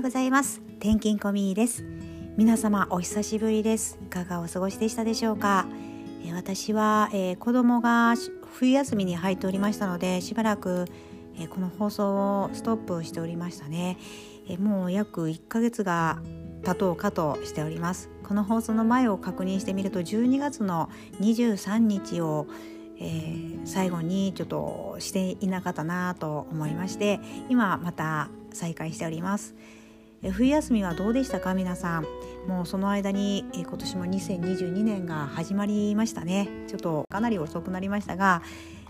[0.00, 0.62] ようございます。
[0.78, 1.84] 転勤コミーです。
[2.38, 3.98] 皆様お久しぶりです。
[4.02, 5.66] いかがお過ごしでしたでしょうか、
[6.24, 8.14] え私は、えー、子供が
[8.54, 10.86] 冬休みに入っておりましたのでしばらく、
[11.36, 13.98] えー、この放送をストップしておりましたね、
[14.48, 16.22] えー、もう約1ヶ月が
[16.64, 18.08] 経とうかとしております。
[18.26, 20.88] この放送の前を確認してみると12月の
[21.20, 22.46] 23日を
[23.02, 29.54] えー、最後にちょっとしていなかったなと思いまして今また再開しております。
[30.28, 32.06] 冬休みはどうでしたか皆さん。
[32.46, 36.48] もうその間に今年も2022年が始まりましたね。
[36.68, 38.42] ちょっとかなり遅くなりましたが、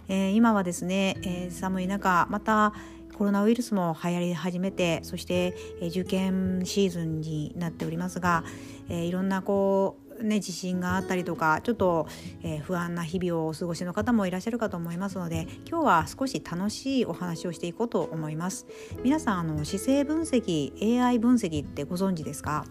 [0.08, 2.72] えー、今はですね、えー、寒い中また
[3.16, 8.42] コロナウイルスも流行り始めてそして、え、受験シーズンになっておりますが、
[8.88, 12.06] えー、いろんなこうね、地震があったりとかちょっと、
[12.42, 18.66] えー、不安な日々をお過ごしの方もいらっしゃるかと思いますので今日は少し楽しいお話をしていこうと思います。
[19.02, 22.64] 皆さんあの姿勢分析 AI 分析ってご存知ですか？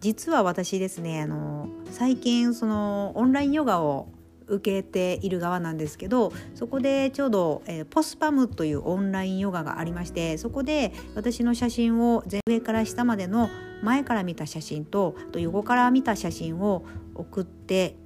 [0.00, 4.08] 実は私ですねあの最近そのオンラインヨガを
[4.46, 13.48] 受けている側なんですけどそこでちょうど、えー、ポスパムというオンラインヨガがありましてそこで私の写真を上から下までの
[13.82, 17.96] 前から見た写真とあと横から見た写真を送って、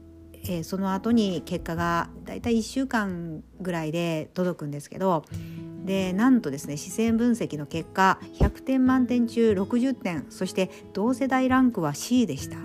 [0.44, 5.24] えー、その後に結果がだいたい1週間ぐらいで届くんですけど
[5.84, 12.56] でなんとですね視線分析の結果100点満点中60点そして同世代ランクは C でした。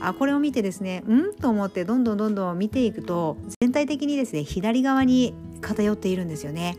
[0.00, 1.34] あこれを見てですねうん？
[1.34, 6.78] と思ってどんどんどんどん見ていくと全体的にですね左側に偏っているんですよね。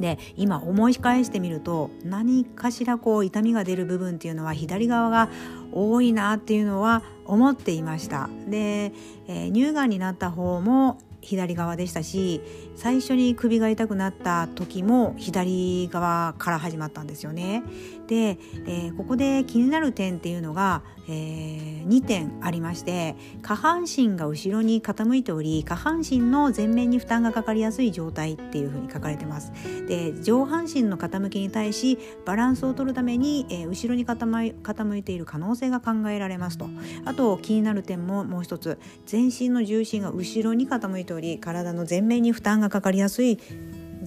[0.00, 5.30] で今思い返してみると何かしらこう痛みが出る部分っていうのは左側が
[5.72, 8.28] 多いなっていうのは思っていました。
[8.48, 8.92] で、
[9.26, 12.40] えー、乳がんになった方も左側でしたし
[12.76, 17.62] 最初に首が痛くなった時も左側から始まったんですよね。
[18.06, 29.52] で、えー、ここで気になる点っていうのが、えー、2点ありまして下半身が後ろに傾いており下半身の前面に負担がかかりやすい状態っていうふうに書かれてます。
[29.88, 36.68] で上半身の傾きに対しバランスを取るために、えー、後ろに傾いている可能性が考えられますと
[37.04, 43.38] あと気になる点ももう一つ全身の重心が後ろに傾いており体の前面に負担がかかりやすい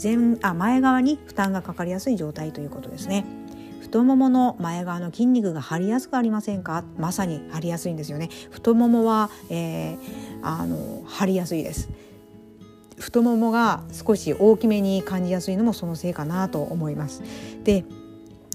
[0.02, 3.26] 前あ前側に負担がかかりやすい状態ということですね。
[3.82, 6.84] 太ももの前側の筋肉が張りやすくありませんか？
[6.98, 8.30] まさに張りやすいんですよね。
[8.52, 9.98] 太ももは、えー、
[10.44, 11.90] あの張りやすいです。
[12.98, 17.24] 太ももが少し大きめに感じやすいのもそのせいかなと思います。
[17.64, 17.84] で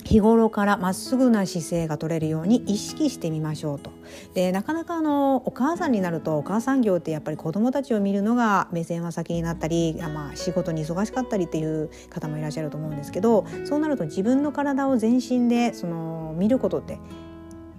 [0.04, 3.90] 日頃からまっすぐな姿勢が取れるように意識してみましょうと。
[4.34, 16.98] でなかなかあのお母さんになるとお母さん業ってやっぱり子どもたちを見るのが目線は先になったり、まあ、仕事に忙しかったりっていう方もいらっしゃると思うんですけどそうなると自分の体を全身でその見ることって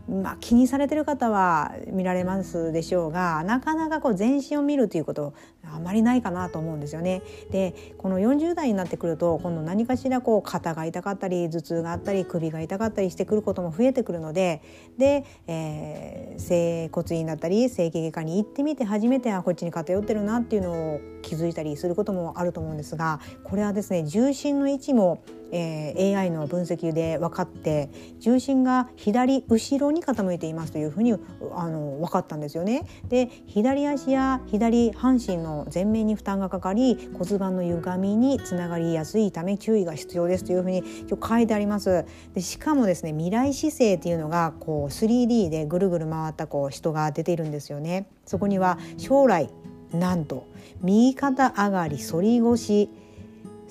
[0.08, 5.34] まあ、気にされてる方は見られますでしょうがなかなかこう全身を見るということ
[5.64, 7.24] あまりないかなと思うんですよね。
[7.50, 14.62] でこの40代になってくると今度何かしらこう肩が痛かったり頭痛があったり首が痛かったりしてくることも増えてくるので
[14.98, 25.24] で、えー、整骨院だったり整形外科に行ってみて初めてあこっちに偏ってるなっていうのを気づいたりすることもあると思うんですがこれはですね重心の位置も
[25.56, 27.90] えー、AI の分析で分かって
[28.20, 31.14] 重心が左後ろに傾いていますというふうに
[31.56, 32.86] あの分かったんですよね。
[33.08, 42.06] で左足や左半身の前面に負担がかかり骨盤の歪みにつながりやすいため注意が必要ですというふうに今日書いてあります。
[42.34, 48.08] でしかもですね未来姿勢っていうのがこう 3D でぐるぐる回ったこう人が出ているんですよね。
[48.26, 49.50] そこには将来
[49.94, 50.48] なんと
[50.82, 52.90] 右肩上がり反り腰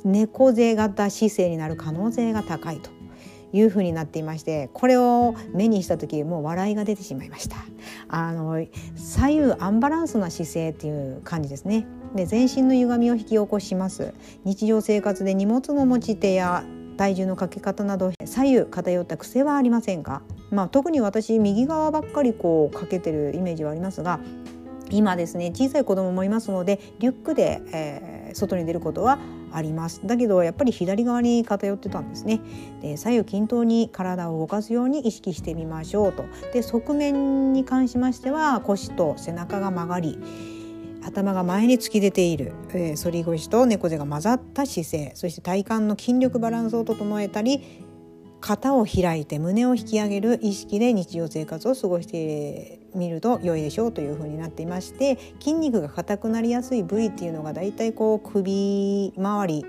[0.04, 2.90] 猫背型姿勢になる可能性が高いと
[3.52, 7.56] いうふうになっていましてこれを目にした時もう笑いが出てしまいました。
[8.08, 8.64] あの
[8.96, 11.86] 左右アンバランスな姿勢っていう感じですね。
[12.14, 14.12] で全身の歪みを引き起こします。
[14.44, 16.64] 日常生活で荷物の持ち手や
[16.96, 20.22] 体重のかけ方など左右偏った癖はありませんか？
[20.50, 24.20] まあ、特に私右側ばっかりこうかけてるイメージはありますが
[24.90, 29.18] 今ですね小さい子供もいますのでリュックで、えー、外に出ることは
[29.52, 30.00] あります。
[30.04, 32.40] だけどやっぱり左側に偏ってたんですね。
[32.82, 36.24] で左右均等に体を動かすように意識してみましょうと。
[36.52, 40.18] で側面に関しましては腰と背中が曲がり
[41.06, 47.83] 頭が前に突き出ている、えー、反り腰と猫背が混ざった姿勢そして体幹の筋力バランスを整えたり
[48.46, 59.64] 肩を開いて胸を引き上げる意識で日常生活を過ごしてみると良いでしょうというふうになっていまして筋肉が硬くなりやすい部位っていうのがだいたいこう首周り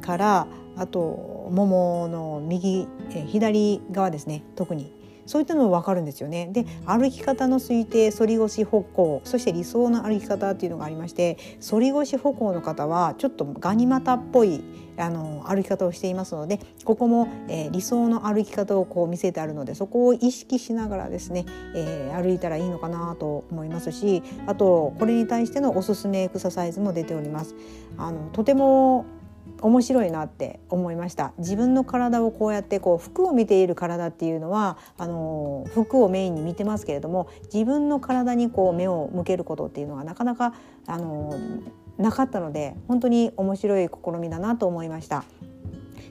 [0.00, 0.46] から
[0.76, 6.48] あとももの右、え、左側ですね特にそういったのも分かるんですよね。
[6.52, 11.38] で歩き方の推定反り腰歩行そして理想の歩き方っていうのがありまして
[11.68, 14.62] 反り腰歩行の方はちょっとガニ股っぽい
[14.96, 21.44] あの歩き方をしていますのでここも、えー、理想の歩き方をこう見せてあるのでそこを意識しながらですね、
[21.74, 27.54] えー、歩いたらいいのかなと思いますしあとこれに対してのおすすめエクササイズも出ております。
[27.96, 29.04] あのとても
[29.60, 40.54] 面白いなって思いました自分の体をこうやってこう服を見ている体っていうのはあの服をメインに見てますけれども自分の体にこう目を向けることっていうのはなかなか
[40.86, 41.38] あの
[41.98, 45.24] なかったので本当に面白い試みだなと思いました。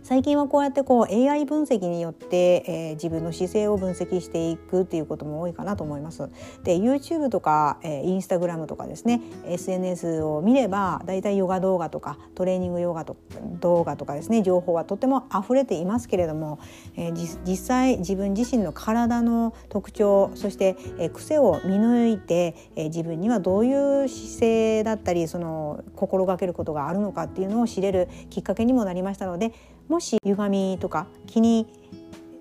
[0.03, 6.29] 最近はこうやってこう AI 分析によって、えー、自分の姿勢を分析していくっていうことも多いかなと思います。
[6.65, 13.15] で YouTube とか、えー、Instagram とかですね SNS を見ればだいたいヨガ動画とかトレーニングヨガと
[13.61, 16.59] 動画とかですね情報はとても溢れていますけれども、
[16.97, 29.53] えー、実際自分自身の体の特徴そして、えー、癖を見抜いて、えー、自分にはどういう姿勢だったりその心がけることがあるのかっていうのを知れるきっかけにもなりましたので
[29.87, 31.67] もし歪みとか気に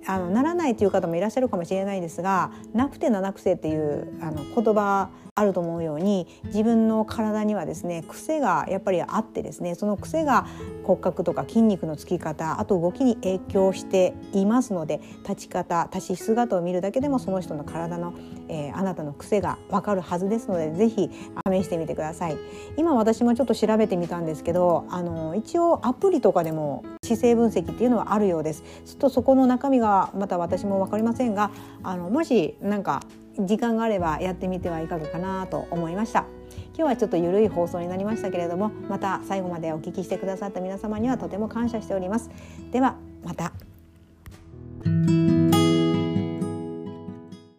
[0.06, 10.46] あのならないという方もいらっしゃるかもしれないですが「なくてななくせ」っていうあの言葉あると思うように自分の体にはですね癖がやっぱりあってですねその癖が
[10.84, 18.12] 骨格とか筋肉のつき方あと動きに影響していますので立ち方立ち姿を見るだけでもその人の体の、
[18.48, 21.10] えー、あなたの癖がわかるはずですので是非
[21.50, 22.36] 試してみてください。
[22.76, 28.62] 今私もちょっと調べてみたんですけどあの一応アプリとかでも姿勢分析っていうのはあるようです。
[28.84, 31.50] ちょっとそこの中身がまた私も分かりませんが
[31.82, 33.02] あのもし何か
[33.38, 36.26] 時間があればやってみてはいかがかなと思いました。
[36.74, 42.30] 今日はちょっとゆるい放送になりましたけれどもまた最後までお聞きしてくださった皆様にはとても感謝しております。
[42.70, 43.52] ではまた。